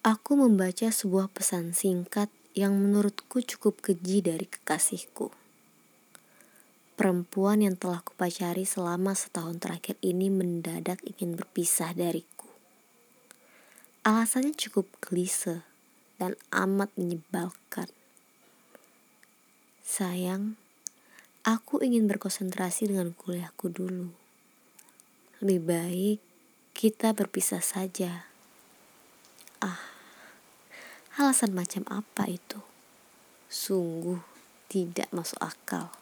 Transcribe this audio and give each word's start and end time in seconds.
Aku 0.00 0.32
membaca 0.32 0.88
sebuah 0.88 1.28
pesan 1.28 1.76
singkat 1.76 2.32
yang 2.56 2.72
menurutku 2.72 3.44
cukup 3.44 3.84
keji 3.84 4.24
dari 4.24 4.48
kekasihku. 4.48 5.28
Perempuan 6.96 7.60
yang 7.60 7.76
telah 7.76 8.00
kupacari 8.00 8.64
selama 8.64 9.12
setahun 9.12 9.60
terakhir 9.60 10.00
ini 10.00 10.32
mendadak 10.32 11.04
ingin 11.04 11.36
berpisah 11.36 11.92
dariku. 11.92 12.48
Alasannya 14.00 14.56
cukup 14.56 14.88
klise 15.04 15.68
dan 16.16 16.32
amat 16.48 16.88
menyebalkan. 16.96 17.92
Sayang, 19.84 20.56
aku 21.44 21.84
ingin 21.84 22.08
berkonsentrasi 22.08 22.88
dengan 22.88 23.12
kuliahku 23.12 23.68
dulu. 23.68 24.08
Lebih 25.44 25.60
baik 25.60 26.18
kita 26.72 27.12
berpisah 27.12 27.60
saja. 27.60 28.24
Ah, 29.60 29.89
Alasan 31.20 31.52
macam 31.52 31.84
apa 31.92 32.32
itu? 32.32 32.64
Sungguh 33.52 34.24
tidak 34.72 35.04
masuk 35.12 35.36
akal. 35.36 35.92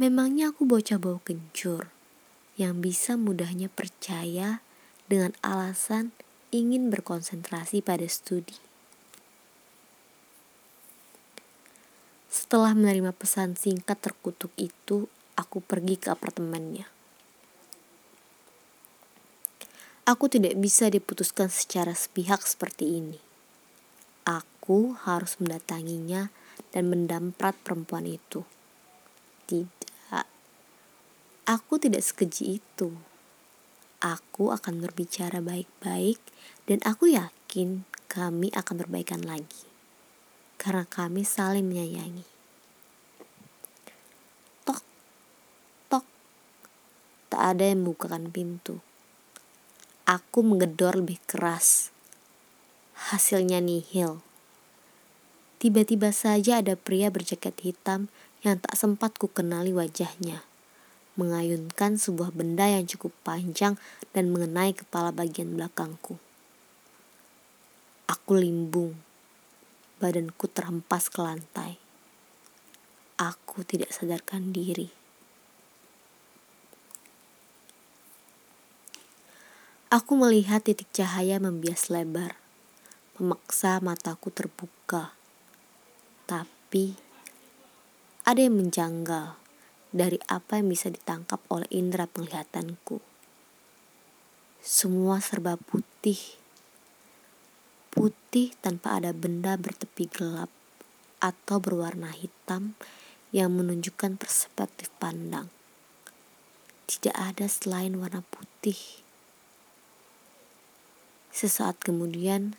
Memangnya 0.00 0.56
aku 0.56 0.64
bocah 0.64 0.96
bau 0.96 1.20
kencur 1.20 1.92
yang 2.56 2.80
bisa 2.80 3.20
mudahnya 3.20 3.68
percaya 3.68 4.64
dengan 5.04 5.36
alasan 5.44 6.16
ingin 6.48 6.88
berkonsentrasi 6.88 7.84
pada 7.84 8.08
studi. 8.08 8.56
Setelah 12.32 12.72
menerima 12.72 13.12
pesan 13.12 13.60
singkat 13.60 14.00
terkutuk 14.00 14.48
itu, 14.56 15.12
aku 15.36 15.60
pergi 15.60 16.00
ke 16.00 16.08
apartemennya. 16.08 16.88
Aku 20.08 20.32
tidak 20.32 20.56
bisa 20.56 20.88
diputuskan 20.88 21.52
secara 21.52 21.92
sepihak 21.92 22.40
seperti 22.48 22.96
ini. 22.96 23.31
Aku 24.62 24.94
harus 24.94 25.42
mendatanginya 25.42 26.30
dan 26.70 26.86
mendamprat 26.86 27.58
perempuan 27.66 28.06
itu. 28.06 28.46
Tidak, 29.50 30.22
aku 31.50 31.82
tidak 31.82 32.06
sekeji 32.06 32.62
itu. 32.62 32.94
Aku 33.98 34.54
akan 34.54 34.86
berbicara 34.86 35.42
baik-baik 35.42 36.22
dan 36.70 36.78
aku 36.86 37.10
yakin 37.10 37.82
kami 38.06 38.54
akan 38.54 38.86
berbaikan 38.86 39.26
lagi. 39.26 39.66
Karena 40.62 40.86
kami 40.86 41.26
saling 41.26 41.66
menyayangi. 41.66 42.22
Tok, 44.62 44.82
tok, 45.90 46.06
tak 47.34 47.42
ada 47.50 47.66
yang 47.66 47.82
membukakan 47.82 48.30
pintu. 48.30 48.78
Aku 50.06 50.46
menggedor 50.46 51.02
lebih 51.02 51.18
keras 51.26 51.90
hasilnya 53.10 53.58
nihil. 53.58 54.22
Tiba-tiba 55.62 56.10
saja 56.10 56.58
ada 56.58 56.74
pria 56.74 57.06
berjaket 57.06 57.54
hitam 57.62 58.10
yang 58.42 58.58
tak 58.58 58.74
sempat 58.74 59.14
ku 59.14 59.30
kenali 59.30 59.70
wajahnya. 59.70 60.42
Mengayunkan 61.14 62.02
sebuah 62.02 62.34
benda 62.34 62.66
yang 62.66 62.82
cukup 62.90 63.14
panjang 63.22 63.78
dan 64.10 64.34
mengenai 64.34 64.74
kepala 64.74 65.14
bagian 65.14 65.54
belakangku. 65.54 66.18
Aku 68.10 68.34
limbung. 68.34 68.98
Badanku 70.02 70.50
terhempas 70.50 71.06
ke 71.06 71.22
lantai. 71.22 71.78
Aku 73.22 73.62
tidak 73.62 73.94
sadarkan 73.94 74.50
diri. 74.50 74.90
Aku 79.94 80.18
melihat 80.18 80.66
titik 80.66 80.90
cahaya 80.90 81.38
membias 81.38 81.86
lebar 81.86 82.42
memaksa 83.22 83.78
mataku 83.78 84.34
terbuka. 84.34 85.21
Tapi 86.26 86.94
ada 88.22 88.38
yang 88.38 88.54
menjanggal 88.58 89.34
dari 89.92 90.16
apa 90.30 90.58
yang 90.58 90.72
bisa 90.72 90.88
ditangkap 90.88 91.38
oleh 91.52 91.68
indera 91.68 92.08
penglihatanku. 92.08 93.02
Semua 94.62 95.20
serba 95.20 95.60
putih. 95.60 96.18
Putih 97.92 98.56
tanpa 98.64 98.96
ada 98.96 99.12
benda 99.12 99.58
bertepi 99.60 100.08
gelap 100.08 100.48
atau 101.20 101.60
berwarna 101.60 102.08
hitam 102.14 102.72
yang 103.34 103.52
menunjukkan 103.52 104.16
perspektif 104.16 104.88
pandang. 104.96 105.52
Tidak 106.88 107.12
ada 107.12 107.44
selain 107.50 108.00
warna 108.00 108.24
putih. 108.32 109.02
Sesaat 111.32 111.80
kemudian, 111.80 112.56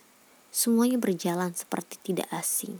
semuanya 0.54 0.98
berjalan 0.98 1.54
seperti 1.54 1.98
tidak 2.02 2.26
asing. 2.34 2.78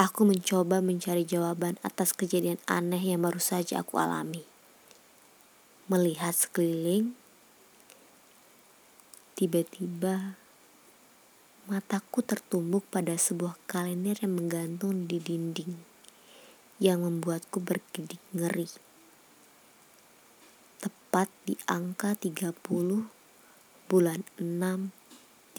Aku 0.00 0.24
mencoba 0.24 0.80
mencari 0.80 1.28
jawaban 1.28 1.76
atas 1.84 2.16
kejadian 2.16 2.56
aneh 2.64 3.12
yang 3.12 3.20
baru 3.20 3.36
saja 3.36 3.84
aku 3.84 4.00
alami. 4.00 4.48
Melihat 5.92 6.32
sekeliling, 6.32 7.12
tiba-tiba 9.36 10.40
mataku 11.68 12.24
tertumbuk 12.24 12.88
pada 12.88 13.12
sebuah 13.12 13.60
kalender 13.68 14.16
yang 14.24 14.40
menggantung 14.40 15.04
di 15.04 15.20
dinding 15.20 15.76
yang 16.80 17.04
membuatku 17.04 17.60
berkedip 17.60 18.24
ngeri. 18.32 18.72
Tepat 20.80 21.28
di 21.44 21.60
angka 21.68 22.16
30 22.16 22.56
bulan 23.84 24.24
6 24.40 24.48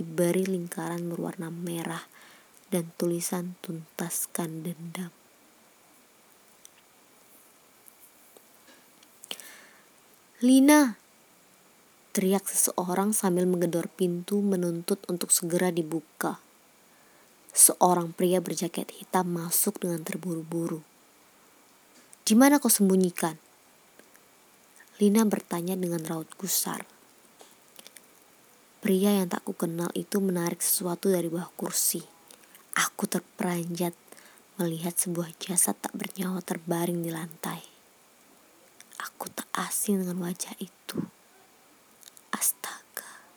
diberi 0.01 0.49
lingkaran 0.49 1.05
berwarna 1.13 1.53
merah 1.53 2.10
dan 2.71 2.95
tulisan 2.95 3.59
tuntaskan 3.59 4.63
dendam. 4.63 5.11
Lina, 10.41 10.97
teriak 12.17 12.49
seseorang 12.49 13.13
sambil 13.13 13.45
menggedor 13.45 13.85
pintu 13.93 14.41
menuntut 14.41 14.97
untuk 15.05 15.29
segera 15.29 15.69
dibuka. 15.69 16.41
Seorang 17.53 18.15
pria 18.15 18.41
berjaket 18.41 18.89
hitam 18.95 19.37
masuk 19.37 19.77
dengan 19.83 20.01
terburu-buru. 20.01 20.81
Di 22.25 22.33
mana 22.33 22.57
kau 22.57 22.71
sembunyikan? 22.71 23.35
Lina 24.97 25.27
bertanya 25.27 25.77
dengan 25.77 26.01
raut 26.07 26.31
gusar. 26.39 26.87
Pria 28.81 29.21
yang 29.21 29.29
tak 29.29 29.45
kukenal 29.45 29.93
itu 29.93 30.17
menarik 30.17 30.57
sesuatu 30.63 31.13
dari 31.13 31.29
bawah 31.29 31.53
kursi. 31.53 32.20
Aku 32.75 33.03
terperanjat 33.03 33.91
melihat 34.55 34.95
sebuah 34.95 35.35
jasad 35.37 35.77
tak 35.77 35.93
bernyawa 35.93 36.41
terbaring 36.41 37.03
di 37.03 37.11
lantai. 37.13 37.61
Aku 39.01 39.29
tak 39.29 39.49
asing 39.53 40.01
dengan 40.01 40.21
wajah 40.23 40.53
itu. 40.61 40.99
Astaga, 42.31 43.27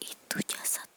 itu 0.00 0.36
jasad. 0.48 0.91